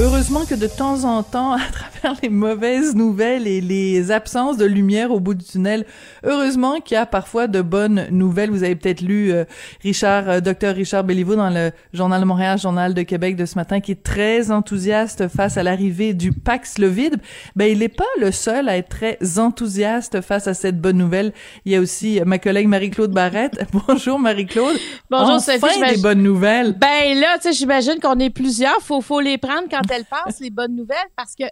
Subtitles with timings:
[0.00, 4.64] Heureusement que de temps en temps, à travers les mauvaises nouvelles et les absences de
[4.64, 5.86] lumière au bout du tunnel,
[6.24, 8.50] heureusement qu'il y a parfois de bonnes nouvelles.
[8.50, 9.44] Vous avez peut-être lu euh,
[9.84, 13.54] Richard, euh, docteur Richard Béliveau dans le Journal de Montréal, Journal de Québec de ce
[13.54, 17.18] matin, qui est très enthousiaste face à l'arrivée du Pax Lovide.
[17.54, 21.32] Ben, il n'est pas le seul à être très enthousiaste face à cette bonne nouvelle.
[21.66, 23.64] Il y a aussi ma collègue Marie-Claude Barrette.
[23.86, 24.76] Bonjour Marie-Claude.
[25.08, 25.94] Bonjour enfin Sophie.
[25.94, 26.72] des bonnes nouvelles.
[26.72, 28.80] Ben là, tu sais, j'imagine qu'on est plusieurs.
[28.80, 31.44] Faut, faut les prendre quand elles passent, les bonnes nouvelles, parce que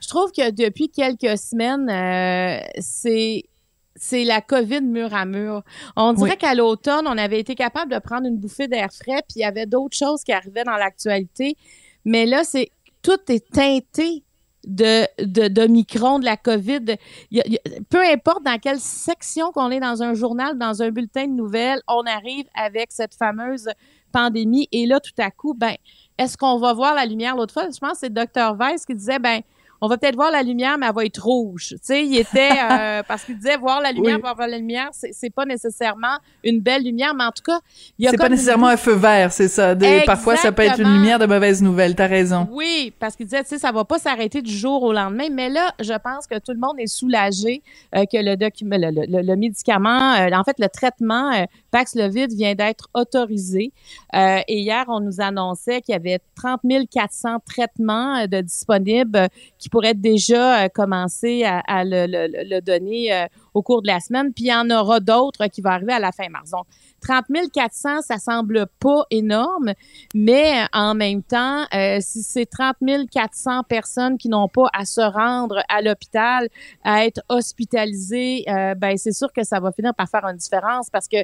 [0.00, 3.44] je trouve que depuis quelques semaines, euh, c'est
[3.96, 5.62] c'est la COVID mur à mur.
[5.94, 6.36] On dirait Oui.
[6.36, 9.44] qu'à l'automne, on avait été capable de prendre une bouffée d'air frais, puis il y
[9.44, 11.56] avait d'autres choses qui arrivaient dans l'actualité.
[12.04, 12.70] Mais là, c'est
[13.02, 14.24] tout est teinté
[14.66, 16.96] de, de, d'Omicron, de la COVID.
[17.30, 20.14] Il y a- il y a- peu importe dans quelle section qu'on est dans un
[20.14, 23.68] journal, dans un bulletin de nouvelles, on arrive avec cette fameuse
[24.10, 24.68] pandémie.
[24.72, 25.74] Et là, tout à coup, ben,
[26.18, 27.68] est-ce qu'on va voir la lumière l'autre fois?
[27.70, 28.56] Je pense que c'est Dr.
[28.58, 29.40] Weiss qui disait, ben,
[29.80, 31.68] on va peut-être voir la lumière, mais elle va être rouge.
[31.70, 34.20] Tu sais, il était, euh, parce qu'il disait voir la lumière, Oui.
[34.22, 37.58] voir la lumière, c'est pas nécessairement une belle lumière, mais en tout cas,
[37.98, 39.74] il y a C'est pas nécessairement un feu vert, c'est ça.
[39.74, 41.94] Des- parfois, ça peut être une lumière de mauvaise nouvelle.
[41.94, 42.48] T'as raison.
[42.50, 45.28] oui, parce qu'il disait, tu sais, ça va pas s'arrêter du jour au lendemain.
[45.30, 47.62] Mais là, je pense que tout le monde est soulagé
[47.94, 52.54] euh, que le, document, le, le- le médicament, euh, en fait, le traitement Paxlovid vient
[52.54, 53.72] d'être autorisé.
[54.14, 59.28] Et hier, on nous annonçait qu'il y avait 30 400 traitements de disponibles
[59.64, 64.30] qui pourraient déjà euh, commencer à, le, donner euh, au cours de la semaine.
[64.34, 66.50] Puis il y en aura d'autres euh, qui vont arriver à la fin mars.
[66.50, 66.66] Donc,
[67.00, 69.72] 30 400, ça semble pas énorme,
[70.14, 71.64] mais en même temps,
[72.00, 72.76] si c'est 30
[73.10, 76.48] 400 personnes qui n'ont pas à se rendre à l'hôpital,
[76.82, 80.88] à être hospitalisées, euh, ben c'est sûr que ça va finir par faire une différence
[80.88, 81.18] parce que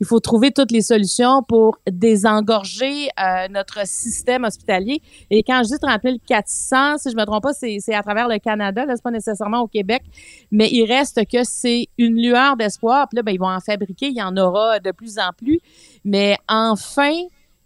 [0.00, 5.02] il faut trouver toutes les solutions pour désengorger euh, notre système hospitalier.
[5.30, 8.28] Et quand je dis 30 400, si je me trompe pas, c'est c'est à travers
[8.28, 10.02] le Canada, là, c'est pas nécessairement au Québec,
[10.50, 13.08] mais il reste que c'est une lueur d'espoir.
[13.08, 15.58] Puis là, ben, ils vont en fabriquer, il y en aura de plus en plus.
[16.04, 17.12] Mais enfin,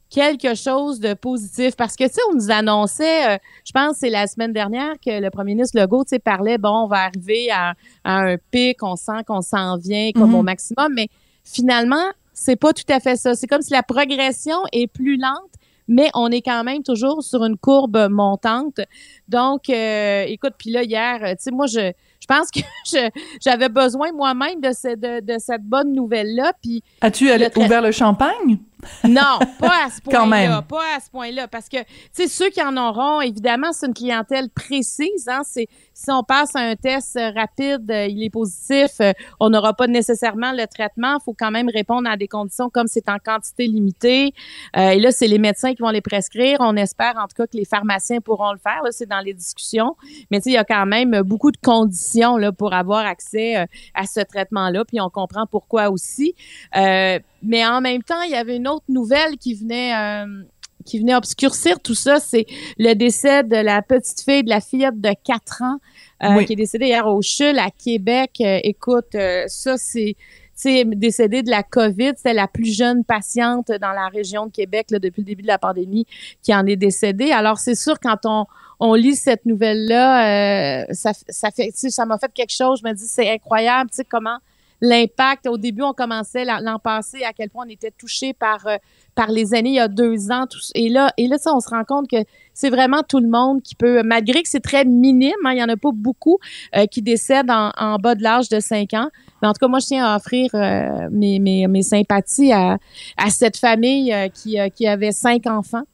[0.08, 1.74] quelque chose de positif.
[1.76, 4.94] Parce que, tu sais, on nous annonçait, euh, je pense que c'est la semaine dernière
[5.04, 7.72] que le premier ministre Legault, tu sais, parlait, bon, on va arriver à,
[8.04, 10.34] à un pic, on sent qu'on s'en vient comme Mhm.
[10.34, 10.92] au maximum.
[10.94, 11.08] Mais
[11.44, 13.34] finalement, c'est pas tout à fait ça.
[13.34, 15.50] C'est comme si la progression est plus lente,
[15.88, 18.80] mais on est quand même toujours sur une courbe montante.
[19.28, 23.10] Donc, euh, écoute, puis là, hier, euh, tu sais, moi, je, je pense que je-
[23.44, 26.52] j'avais besoin moi-même de, ce- de, de cette bonne nouvelle-là.
[26.62, 28.58] Puis As-tu trai- ouvert le champagne?
[29.04, 30.62] Non, pas à ce point-là.
[30.62, 31.48] Pas à ce point-là.
[31.48, 35.28] Parce que, tu sais, ceux qui en auront, évidemment, c'est une clientèle précise.
[35.28, 39.12] Hein, c'est, si on passe à un test euh, rapide, euh, il est positif, euh,
[39.40, 41.18] on n'aura pas nécessairement le traitement.
[41.20, 44.34] Il faut quand même répondre à des conditions comme c'est en quantité limitée.
[44.76, 46.58] Euh, et là, c'est les médecins qui vont les prescrire.
[46.60, 48.82] On espère, en tout cas, que les pharmaciens pourront le faire.
[48.82, 49.96] Là, c'est dans les discussions.
[50.30, 53.56] Mais tu sais, il y a quand même beaucoup de conditions là, pour avoir accès
[53.56, 54.84] euh, à ce traitement-là.
[54.84, 56.34] Puis on comprend pourquoi aussi.
[56.76, 60.42] Euh, mais en même temps, il y avait une autre nouvelle qui venait euh,
[60.84, 62.46] qui venait obscurcir tout ça, c'est
[62.78, 65.78] le décès de la petite fille, de la fillette de 4 ans,
[66.24, 66.44] euh, Oui.
[66.46, 68.32] qui est décédée hier au CHUL à Québec.
[68.40, 70.16] Euh, écoute, euh, ça, c'est
[70.54, 72.12] c'est décédée de la COVID.
[72.16, 75.48] C'était la plus jeune patiente dans la région de Québec là, depuis le début de
[75.48, 76.06] la pandémie
[76.42, 77.32] qui en est décédée.
[77.32, 78.46] Alors, c'est sûr, quand on,
[78.78, 82.80] on lit cette nouvelle-là, euh, ça, ça fait, ça m'a fait quelque chose.
[82.84, 84.38] Je me dis, c'est incroyable, tu sais, comment
[84.82, 85.46] l'impact.
[85.46, 88.76] Au début, on commençait la- l'an passé à quel point on était touché par euh,
[89.14, 90.46] par les années il y a deux ans.
[90.74, 92.16] Et là, et là, ça, on se rend compte que
[92.52, 95.62] c'est vraiment tout le monde qui peut, malgré que c'est très minime, hein, il y
[95.62, 96.38] en a pas beaucoup
[96.76, 99.08] euh, qui décèdent en, bas de l'âge de 5 ans.
[99.40, 102.78] Mais en tout cas, moi, je tiens à offrir euh, mes, mes, sympathies à,
[103.16, 105.84] à cette famille qui, qui avait cinq enfants.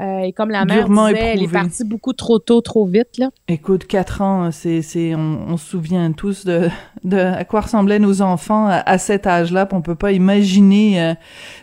[0.00, 1.52] Euh, et comme la mère Durement disait, elle est éprouvé.
[1.60, 3.16] partie beaucoup trop tôt, trop vite.
[3.18, 3.28] Là.
[3.46, 6.68] Écoute, quatre ans, c'est, c'est, on, on se souvient tous de,
[7.04, 9.68] de à quoi ressemblaient nos enfants à, à cet âge-là.
[9.70, 11.14] On peut pas imaginer euh,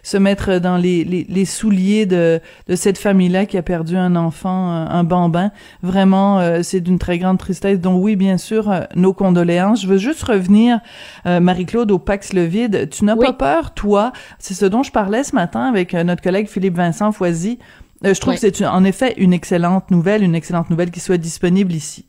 [0.03, 2.39] se mettre dans les, les, les souliers de,
[2.69, 5.51] de cette famille-là qui a perdu un enfant, euh, un bambin.
[5.83, 7.81] Vraiment, euh, c'est d'une très grande tristesse.
[7.81, 9.81] Donc oui, bien sûr, euh, nos condoléances.
[9.81, 10.79] Je veux juste revenir,
[11.25, 12.87] euh, Marie-Claude, au Pax le vide.
[12.91, 13.25] Tu n'as Oui.
[13.25, 14.13] pas peur, toi?
[14.39, 17.59] C'est ce dont je parlais ce matin avec euh, notre collègue Philippe Vincent Foisy.
[18.05, 18.39] Euh, je trouve Oui.
[18.39, 22.05] que c'est en effet une excellente nouvelle, une excellente nouvelle qui soit disponible ici.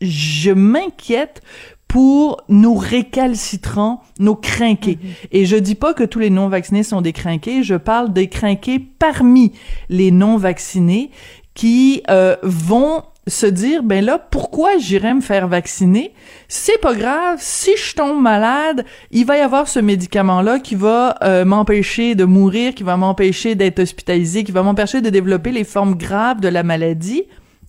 [0.00, 1.42] Je m'inquiète
[1.88, 4.98] pour nos récalcitrants, nos crinqués.
[5.02, 5.28] Mm-hmm.
[5.32, 8.78] Et je dis pas que tous les non-vaccinés sont des crinqués, je parle des crinqués
[8.78, 9.52] parmi
[9.88, 11.10] les non-vaccinés
[11.54, 16.12] qui euh, vont se dire ben là pourquoi j'irais me faire vacciner?
[16.48, 20.76] C'est pas grave si je tombe malade il va y avoir ce médicament là qui
[20.76, 25.50] va euh, m'empêcher de mourir qui va m'empêcher d'être hospitalisé qui va m'empêcher de développer
[25.50, 27.24] les formes graves de la maladie.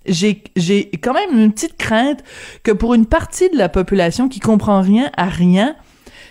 [0.06, 2.24] J'ai j'ai quand même une petite crainte
[2.64, 5.76] que pour une partie de la population qui comprend rien à rien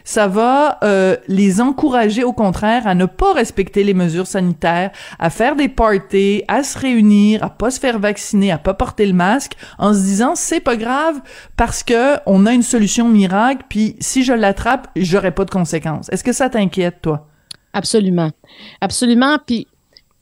[0.06, 5.30] ça va euh, les encourager au contraire à ne pas respecter les mesures sanitaires, à
[5.30, 9.14] faire des parties, à se réunir, à pas se faire vacciner, à pas porter le
[9.14, 11.20] masque, en se disant c'est pas grave
[11.56, 16.08] parce que on a une solution miracle, puis si je l'attrape, j'aurai pas de conséquences.
[16.10, 17.26] Est-ce que ça t'inquiète toi?
[17.72, 18.30] Absolument,
[18.80, 19.38] absolument.
[19.44, 19.66] Puis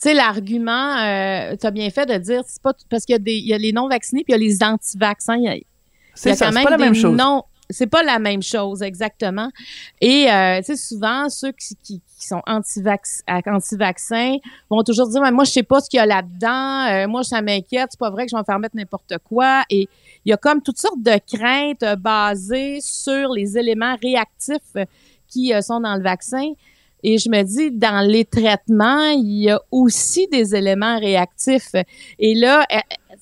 [0.00, 3.16] tu sais, l'argument, euh, tu as bien fait de dire, c'est pas parce qu'il y
[3.16, 5.36] a des, il y a les non vaccinés puis il y a les anti-vaccins.
[5.36, 5.66] Y
[6.14, 7.14] C'est ça, c'est pas la même chose.
[7.14, 7.42] non.
[7.70, 9.48] C'est pas la même chose, exactement.
[10.00, 14.36] Et, euh, tu sais, souvent, ceux qui, qui, qui sont anti-vaccins
[14.70, 17.40] vont toujours dire, moi, je sais pas ce qu'il y a là-dedans, euh, moi, ça
[17.40, 19.62] m'inquiète, c'est pas vrai que je vais me faire mettre n'importe quoi.
[19.70, 19.88] Et
[20.24, 24.84] il y a comme toutes sortes de craintes euh, basées sur les éléments réactifs euh,
[25.28, 26.52] qui euh, sont dans le vaccin.
[27.02, 31.74] Et je me dis, dans les traitements, il y a aussi des éléments réactifs.
[32.18, 32.66] Et là,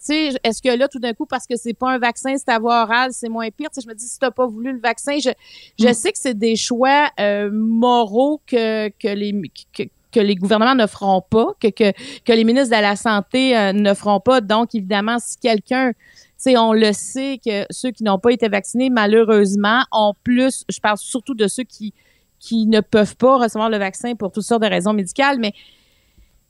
[0.05, 2.49] tu sais, est-ce que là, tout d'un coup, parce que c'est pas un vaccin, c'est
[2.51, 3.71] à voie orale, c'est moins pire?
[3.71, 5.31] Tu sais, je me dis, si t'as pas voulu le vaccin, je,
[5.79, 5.93] je Mm.
[5.95, 9.33] sais que c'est des choix euh, moraux que, que les
[9.73, 11.93] que, que les gouvernements ne feront pas, que, que,
[12.25, 14.41] que les ministres de la Santé euh, ne feront pas.
[14.41, 15.99] Donc, évidemment, si quelqu'un, tu
[16.37, 20.81] sais, on le sait que ceux qui n'ont pas été vaccinés, malheureusement, ont plus, je
[20.81, 21.95] parle surtout de ceux qui,
[22.41, 25.53] qui ne peuvent pas recevoir le vaccin pour toutes sortes de raisons médicales, mais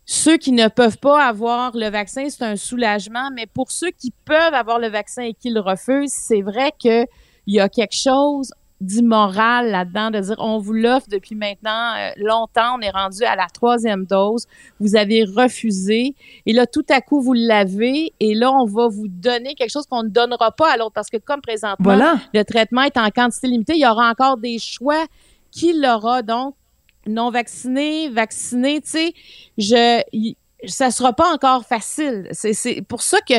[0.05, 4.13] ceux qui ne peuvent pas avoir le vaccin, c'est un soulagement, mais pour ceux qui
[4.25, 7.07] peuvent avoir le vaccin et qui le refusent, c'est vrai qu'il
[7.47, 12.77] y a quelque chose d'immoral là-dedans, de dire on vous l'offre depuis maintenant euh, longtemps,
[12.77, 14.47] on est rendu à la troisième dose,
[14.81, 16.17] vous avez refusé,
[16.47, 19.87] et là tout à coup vous l'avez, et là on va vous donner quelque chose
[19.87, 22.17] qu'on ne donnera pas à l'autre, parce que comme présentement Voilà.
[22.35, 25.07] le traitement est en quantité limitée, il y aura encore des choix
[25.53, 26.57] qui l'aura donc
[27.07, 29.15] non vacciné, vacciné, tu sais,
[29.59, 32.29] je y- ça sera pas encore facile.
[32.33, 33.35] C'est c'est pour ça que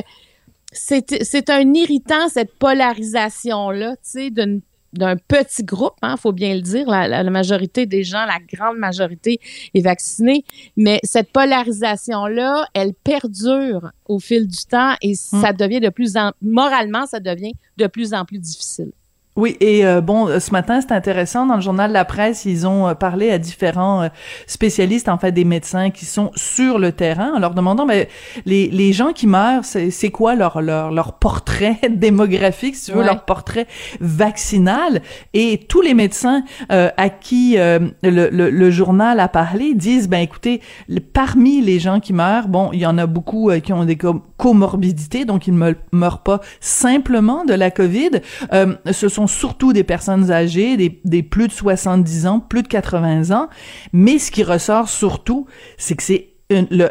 [0.71, 4.62] c'est c'est un irritant cette polarisation là, tu sais, d'une
[4.94, 8.38] d'un petit groupe, hein, faut bien le dire, la, la- la majorité des gens, la
[8.54, 9.39] grande majorité
[9.74, 10.45] est vaccinée,
[10.77, 16.31] mais cette polarisation-là, elle perdure au fil du temps et ça devient de plus en,
[16.44, 18.92] moralement, ça devient de plus en plus difficile.
[19.35, 22.68] Oui, et euh, bon, euh, ce matin, c'est intéressant, dans le journal La Presse, ils
[22.68, 24.07] ont euh, parlé à différents euh,
[24.45, 28.09] spécialistes, en fait, des médecins qui sont sur le terrain, en leur demandant, mais
[28.45, 33.00] les, les gens qui meurent, c'est quoi leur, leur, leur portrait démographique, si tu veux,
[33.00, 33.06] Ouais.
[33.07, 33.65] leur portrait
[34.00, 35.01] vaccinal?
[35.33, 40.07] Et tous les médecins euh, à qui euh, le, le, le journal a parlé disent,
[40.09, 43.74] ben écoutez, le- parmi les gens qui meurent, bon, il y en a beaucoup qui
[43.74, 43.97] ont des
[44.44, 48.12] com- comorbidités, donc ils ne me- meurent pas simplement de la COVID.
[48.54, 53.31] Euh, ce sont surtout des personnes âgées, des, plus de 70 ans, plus de 80
[53.31, 53.48] ans.
[53.94, 55.48] Mais ce qui ressort surtout,
[55.78, 56.30] c'est que c'est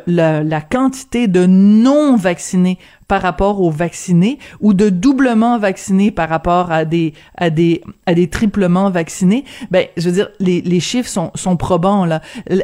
[0.07, 2.79] la quantité de non vaccinés
[3.09, 8.15] par rapport aux vaccinés ou de doublement vaccinés par rapport à des à des à
[8.15, 12.21] des triplement vaccinés ben je veux dire les, les chiffres sont sont probants là.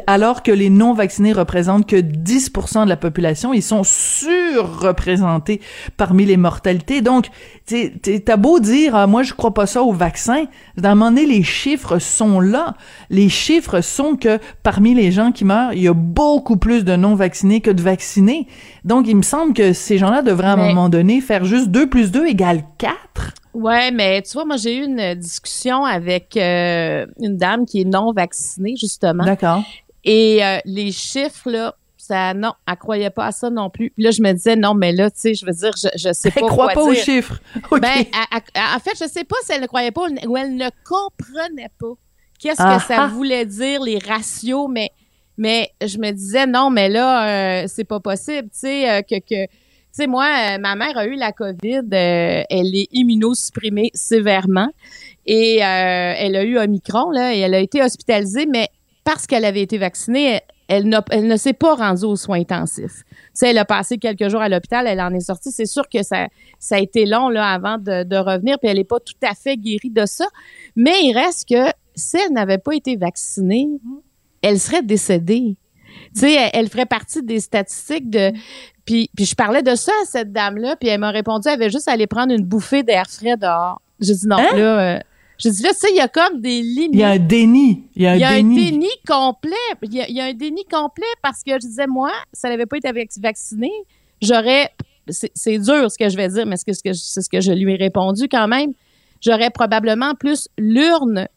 [0.07, 5.61] Alors que les non vaccinés représentent que 10% de la population ils sont surreprésentés
[5.97, 7.01] parmi les mortalités.
[7.01, 7.27] Donc
[7.65, 10.45] tu t'as beau dire ah, moi je crois pas ça au vaccin
[10.77, 12.75] d'un moment donné les chiffres sont là.
[13.09, 16.95] Les chiffres sont que parmi les gens qui meurent il y a beaucoup plus de
[16.95, 18.47] non vaccinés que de vaccinés.
[18.85, 21.67] Donc il me semble que ces gens-là devraient à un Mais- moment donné faire juste
[21.69, 26.37] 2 plus 2 égale 4 Ouais, mais tu vois, moi, j'ai eu une discussion avec
[26.37, 29.25] euh, une dame qui est non vaccinée, justement.
[29.25, 29.63] d'accord
[30.03, 33.89] Et euh, les chiffres, là, ça, non, elle croyait pas à ça non plus.
[33.91, 36.13] Puis là, je me disais, non, mais là, tu sais, je veux dire, je, je
[36.13, 37.39] sais pas elle croit quoi pas aux chiffres.
[37.71, 38.05] Ben, elle-
[38.53, 41.71] elle- en fait, je sais pas si elle ne croyait pas ou elle ne comprenait
[41.79, 41.93] pas.
[42.39, 43.07] Qu'est-ce Ah que ça ah.
[43.07, 44.91] voulait dire, les ratios, mais,
[45.37, 49.15] mais je me disais, non, mais là, euh, c'est pas possible, tu sais, euh, que,
[49.19, 49.49] que
[49.91, 54.69] sais, moi, euh, ma mère a eu la COVID, euh, elle est immunosupprimée sévèrement
[55.25, 58.69] et euh, elle a eu Omicron, là, et elle a été hospitalisée, mais
[59.03, 63.03] parce qu'elle avait été vaccinée, elle, ne s'est pas rendue aux soins intensifs.
[63.09, 65.51] Tu sais, elle a passé quelques jours à l'hôpital, elle en est sortie.
[65.51, 66.27] C'est sûr que ça,
[66.59, 69.33] ça a été long là, avant de, de revenir, puis elle n'est pas tout à
[69.33, 70.25] fait guérie de ça.
[70.75, 73.67] Mais il reste que si elle n'avait pas été vaccinée,
[74.41, 75.55] elle serait décédée.
[76.13, 78.31] Tu sais, elle, elle ferait partie des statistiques de.
[78.85, 81.69] Puis, puis je parlais de ça à cette dame-là, puis elle m'a répondu, elle avait
[81.69, 83.81] juste à aller prendre une bouffée d'air frais dehors.
[83.99, 84.55] J'ai dit non, Hein?
[84.57, 84.95] là.
[84.95, 84.99] euh,
[85.37, 86.89] j'ai dit là, tu sais, il y a comme des limites.
[86.93, 87.83] Il y a un déni.
[87.95, 88.59] Il y a un Il y a déni.
[88.67, 89.51] un déni complet.
[89.83, 92.49] Il y a, il y a un déni complet parce que je disais, moi, ça
[92.49, 93.71] n'avait pas été avec vacciné,
[94.21, 94.69] j'aurais.
[95.07, 97.73] C'est dur ce que je vais dire, mais c'est ce que, ce que je lui
[97.73, 98.73] ai répondu quand même.
[99.21, 101.27] J'aurais probablement plus l'urne.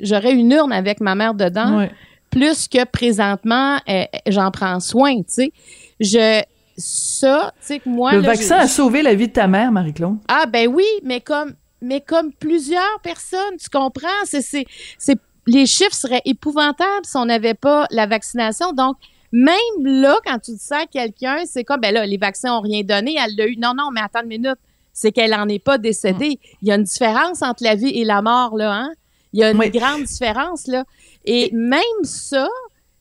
[0.00, 1.90] J'aurais une urne avec ma mère dedans, Ouais.
[2.32, 5.52] Plus que présentement, euh, j'en prends soin, tu sais.
[6.00, 6.42] Je.
[6.78, 8.12] Ça, tu sais, que moi.
[8.12, 10.16] Le là, vaccin a sauvé la vie de ta mère, Marie-Claude.
[10.26, 14.64] ah ben oui, mais comme mais comme plusieurs personnes, tu comprends, c'est c'est
[14.96, 18.72] c'est les chiffres seraient épouvantables si on n'avait pas la vaccination.
[18.72, 18.96] Donc
[19.32, 22.62] même là quand tu dis ça à quelqu'un, c'est comme ben là les vaccins ont
[22.62, 23.56] rien donné, elle l'a eu.
[23.58, 24.58] Non non, mais attends une minute,
[24.94, 26.38] c'est qu'elle en est pas décédée.
[26.62, 28.92] Il y a une différence entre la vie et la mort là, hein?
[29.32, 29.70] Il y a une Oui.
[29.70, 30.84] grande différence là.
[31.24, 32.48] Et même ça,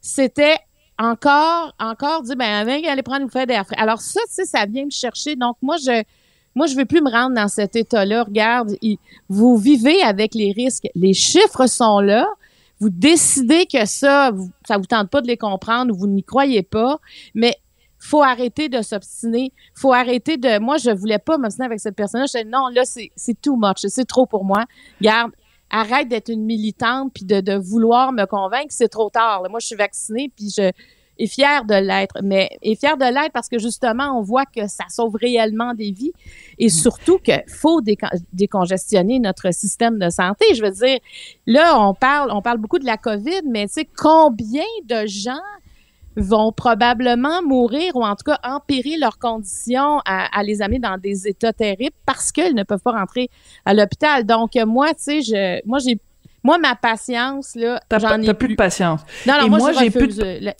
[0.01, 0.57] c'était
[0.97, 3.75] encore, encore dit, ben, avec aller prendre une feuille d'air frais.
[3.77, 5.35] Alors ça, tu sais, ça vient me chercher.
[5.35, 6.03] Donc, moi, je,
[6.55, 8.23] moi, je veux plus me rendre dans cet état-là.
[8.23, 8.97] Regarde, il-
[9.29, 10.87] vous vivez avec les risques.
[10.95, 12.27] Les chiffres sont là.
[12.79, 16.23] Vous décidez que ça, vous, ça vous tente pas de les comprendre ou vous n'y
[16.23, 16.99] croyez pas.
[17.35, 17.55] Mais
[17.99, 19.53] faut arrêter de s'obstiner.
[19.75, 20.59] Faut arrêter de.
[20.59, 22.25] Moi, je voulais pas m'obstiner avec cette personne-là.
[22.27, 23.77] Je disais, non, là, c'est c'est too much.
[23.87, 24.65] C'est trop pour moi.
[24.99, 25.31] Regarde,
[25.71, 28.67] arrête d'être une militante puis de, de vouloir me convaincre.
[28.69, 29.41] C'est trop tard.
[29.41, 29.49] là.
[29.49, 30.71] Moi, je suis vaccinée puis je
[31.19, 34.67] est fière de l'être, mais est fière de l'être parce que justement, on voit que
[34.67, 36.13] ça sauve réellement des vies
[36.57, 40.45] et surtout qu'il faut décon- décongestionner notre système de santé.
[40.55, 40.97] Je veux dire,
[41.45, 45.39] là, on parle, on parle beaucoup de la COVID, mais tu sais, combien de gens
[46.17, 50.97] vont probablement mourir ou en tout cas empirer leurs conditions à, à les amener dans
[50.97, 53.29] des états terribles parce qu'ils ne peuvent pas rentrer
[53.65, 54.25] à l'hôpital.
[54.25, 55.97] Donc, euh, moi, tu sais, je, moi, j'ai,
[56.43, 59.01] moi, ma patience, là, j'en ai t'as plus de patience.
[59.25, 60.51] non, non, Et moi, moi, j'ai plus de-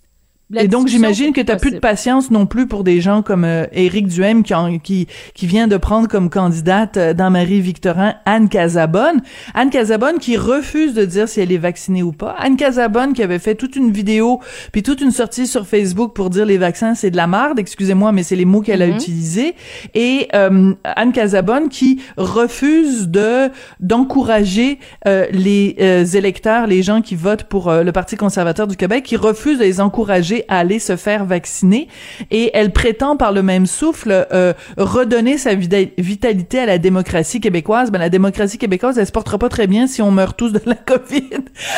[0.51, 3.43] la- Et donc, j'imagine que tu plus de patience non plus pour des gens comme
[3.46, 8.15] euh, Éric Duhem qui, en- qui, qui vient de prendre comme candidate euh, dans Marie-Victorin
[8.25, 9.22] Anne Casabonne.
[9.53, 12.36] Anne Casabonne qui refuse de dire si elle est vaccinée ou pas.
[12.39, 14.39] Anne Casabonne qui avait fait toute une vidéo
[14.72, 18.12] puis toute une sortie sur Facebook pour dire les vaccins c'est de la merde, excusez-moi,
[18.12, 18.96] mais c'est les mots qu'elle a Mhm.
[18.96, 19.55] utilisés.
[19.93, 27.15] Et euh, Anne Casabonne qui refuse de d'encourager euh, les euh, électeurs, les gens qui
[27.15, 30.79] votent pour euh, le Parti conservateur du Québec, qui refuse de les encourager à aller
[30.79, 31.88] se faire vacciner.
[32.29, 37.91] Et elle prétend par le même souffle euh, redonner sa vitalité à la démocratie québécoise.
[37.91, 40.62] Ben la démocratie québécoise, elle se portera pas très bien si on meurt tous de
[40.65, 41.29] la COVID.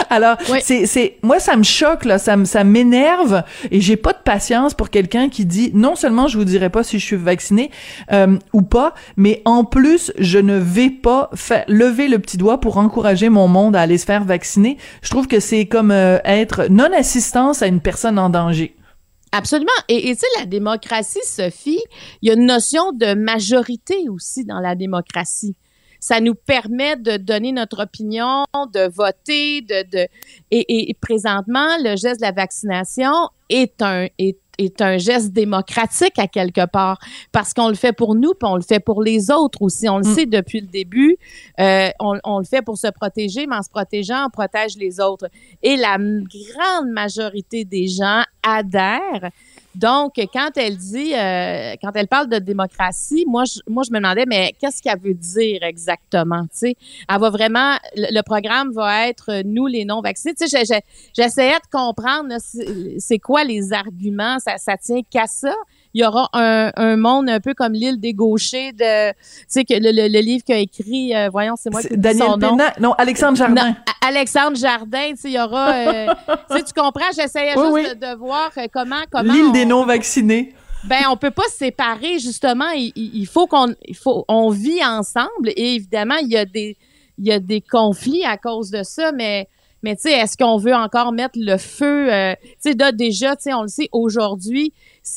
[0.09, 0.59] Alors Oui.
[0.63, 4.19] c'est c'est moi ça me choque là, ça me ça m'énerve et j'ai pas de
[4.23, 7.71] patience pour quelqu'un qui dit non seulement je vous dirai pas si je suis vacciné
[8.11, 12.59] euh, ou pas, mais en plus je ne vais pas faire lever le petit doigt
[12.59, 14.77] pour encourager mon monde à aller se faire vacciner.
[15.01, 18.52] Je trouve que c'est comme euh, être non assistance à une personne en danger.
[19.31, 19.71] Absolument.
[19.89, 21.81] Et tu sais, la démocratie, Sophie,
[22.21, 25.55] il y a une notion de majorité aussi dans la démocratie.
[25.99, 28.43] Ça nous permet de donner notre opinion,
[28.73, 30.07] de voter, de, de
[30.51, 33.29] et présentement, le geste de la vaccination
[33.61, 36.99] est un est, est un geste démocratique à quelque part
[37.31, 39.89] parce qu'on le fait pour nous, puis on le fait pour les autres aussi.
[39.89, 40.15] On le Mm.
[40.15, 41.17] sait depuis le début.
[41.59, 44.99] Euh, on, on le fait pour se protéger, mais en se protégeant, on protège les
[44.99, 45.27] autres.
[45.63, 49.29] Et la grande majorité des gens adhèrent.
[49.75, 53.97] Donc, quand elle dit, euh, quand elle parle de démocratie, moi, je, moi, je me
[53.97, 56.43] demandais, mais qu'est-ce qu'elle veut dire exactement?
[56.43, 56.75] Tu sais,
[57.09, 60.35] elle va vraiment, le, programme va être euh, nous les non vaccinés.
[60.35, 60.81] Tu sais, j'ai- j'ai-
[61.15, 62.33] j'essayais de comprendre
[62.99, 64.37] c'est quoi les arguments.
[64.39, 65.53] Ça, ça tient qu'à ça?
[65.93, 69.15] Il y aura un, un monde un peu comme l'île des gauchers de, tu
[69.47, 72.37] sais, que le, le, le livre qu'a écrit, euh, voyons, c'est moi qui Daniel son
[72.37, 72.57] nom.
[72.79, 73.67] Non Alexandre Jardin.
[73.69, 76.07] Non, Alexandre Jardin, tu sais, il y aura, euh,
[76.49, 77.99] tu sais, tu comprends, j'essayais Oui, juste oui.
[77.99, 79.31] De, de voir euh, comment, comment.
[79.31, 80.53] L'île on- des non vaccinés.
[80.85, 82.69] ben, on peut pas se séparer, justement.
[82.75, 86.45] Il, il- il faut qu'on, il faut, on vit ensemble et évidemment, il y a
[86.45, 86.75] des,
[87.19, 89.47] il y a des conflits à cause de ça, mais,
[89.83, 93.43] mais tu sais, est-ce qu'on veut encore mettre le feu, euh, tu sais, déjà, tu
[93.43, 94.73] sais, on le sait, aujourd'hui,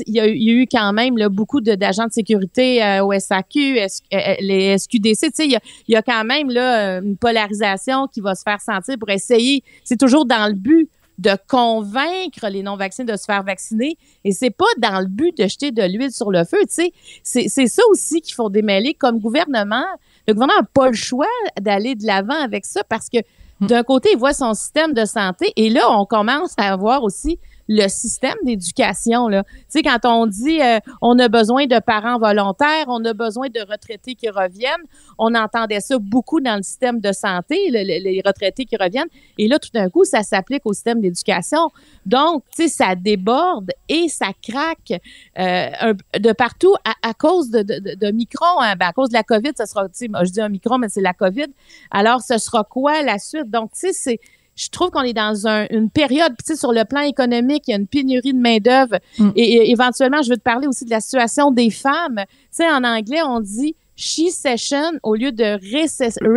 [0.06, 3.04] il y, a, y a eu quand même là, beaucoup de- d'agents de sécurité euh,
[3.04, 6.98] au SAQ, euh, euh, les SQDC, il y a, il y a quand même là,
[6.98, 11.30] une polarisation qui va se faire sentir pour essayer, c'est toujours dans le but de
[11.48, 13.96] convaincre les non-vaccinés de se faire vacciner.
[14.24, 16.92] Et c'est pas dans le but de jeter de l'huile sur le feu, c'est
[17.22, 19.86] ça aussi qu'il faut démêler comme gouvernement.
[20.28, 21.26] Le gouvernement n'a pas le choix
[21.58, 23.18] d'aller de l'avant avec ça parce que
[23.60, 27.38] d'un côté, il voit son système de santé et là, on commence à avoir aussi
[27.68, 29.28] le système d'éducation.
[29.28, 33.48] Tu sais, quand on dit euh, on a besoin de parents volontaires, on a besoin
[33.48, 34.84] de retraités qui reviennent,
[35.18, 39.08] on entendait ça beaucoup dans le système de santé, les retraités qui reviennent.
[39.38, 41.70] Et là, tout d'un coup, ça s'applique au système d'éducation.
[42.04, 45.00] Donc, tu sais, ça déborde et ça craque
[45.38, 48.60] euh, de partout à, cause de, de, de, Micron.
[48.60, 48.76] Hein.
[48.76, 50.88] Ben, à cause de la COVID, ça sera, tu sais, je dis un Micron, mais
[50.88, 51.48] c'est la COVID.
[51.90, 53.50] Alors, ce sera quoi la suite?
[53.50, 54.20] Donc, tu sais, c'est
[54.56, 57.74] je trouve qu'on est dans une période, tu sais, sur le plan économique, il y
[57.74, 58.96] a une pénurie de main-d'œuvre.
[59.18, 59.30] Mm.
[59.36, 62.24] Et, éventuellement, je veux te parler aussi de la situation des femmes.
[62.26, 65.58] Tu sais, en anglais, on dit she session au lieu de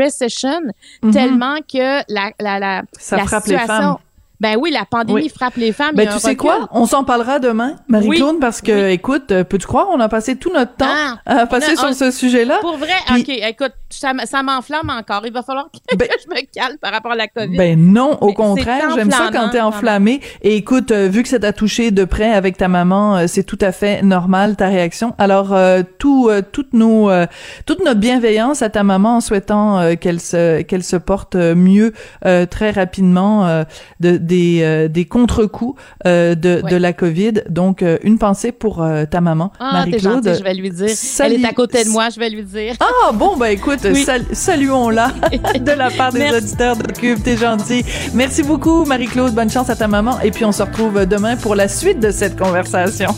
[0.03, 0.61] recession,
[1.01, 1.11] mm-hmm.
[1.11, 3.95] tellement que la, la, la, Ça la frappe situation, les femmes.
[4.39, 5.95] Ben oui, la pandémie frappe les femmes.
[5.95, 9.87] Ben tu sais quoi, on s'en parlera demain, Marie-Claude, parce que, écoute, euh, peux-tu croire,
[9.91, 10.85] on a passé tout notre temps
[11.25, 12.59] Ah, à passer sur ce sujet-là.
[12.61, 15.23] Pour vrai, Puis- OK, écoute, ça, m'enflamme encore.
[15.25, 17.57] Il va falloir que, Ben- que je me calme par rapport à la COVID.
[17.57, 20.21] Ben non, au Mais contraire, j'aime ça quand t'es enflammé.
[20.41, 23.43] Et écoute, euh, vu que ça t'a touché de près avec ta maman, euh, c'est
[23.43, 25.15] tout à fait normal ta réaction.
[25.17, 27.25] Alors euh, tout, euh, toutes nos, euh,
[27.65, 31.93] toute notre bienveillance à ta maman en souhaitant qu'elle se, qu'elle se porte mieux
[32.25, 33.63] euh, très rapidement euh,
[33.99, 36.71] de, des, euh, des contre-coups euh, de, Ouais.
[36.71, 37.33] de la COVID.
[37.49, 40.35] Donc euh, une pensée pour ta maman, ah, Marie-Claude.
[40.37, 40.89] je vais lui dire.
[40.89, 42.75] Salut- Elle est à côté de moi, je vais lui dire.
[42.79, 44.03] Ah bon bah écoute, Oui.
[44.03, 45.11] sal- saluons-la
[45.59, 46.37] de la part des Merci.
[46.37, 47.83] auditeurs de Cube, t'es gentil.
[48.13, 51.55] Merci beaucoup Marie-Claude, bonne chance à ta maman et puis on se retrouve demain pour
[51.55, 53.09] la suite de cette conversation.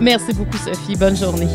[0.00, 0.96] Merci beaucoup, Sophie.
[0.96, 1.48] Bonne journée.